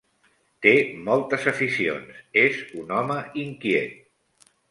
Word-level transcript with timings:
Té 0.65 0.71
moltes 1.09 1.43
aficions: 1.51 2.17
és 2.45 2.57
un 2.85 2.95
home 3.01 3.21
inquiet. 3.45 4.51